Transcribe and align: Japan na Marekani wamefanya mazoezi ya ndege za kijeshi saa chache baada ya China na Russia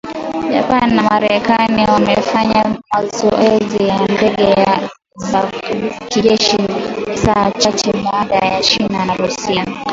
Japan 0.53 0.89
na 0.95 1.01
Marekani 1.03 1.83
wamefanya 1.85 2.75
mazoezi 2.93 3.87
ya 3.87 3.99
ndege 4.03 4.65
za 5.15 5.51
kijeshi 6.09 6.57
saa 7.17 7.51
chache 7.51 7.93
baada 7.93 8.35
ya 8.35 8.61
China 8.63 9.05
na 9.05 9.15
Russia 9.15 9.65